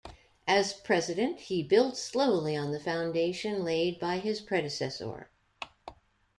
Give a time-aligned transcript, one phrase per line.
[0.47, 5.29] As president he built slowly on the foundation laid by his predecessor.